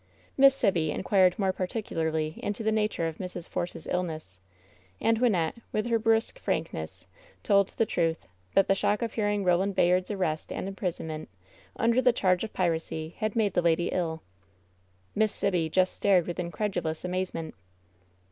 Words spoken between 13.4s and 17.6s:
the lady ill. Miss Sibby just stared with incredulous amazement.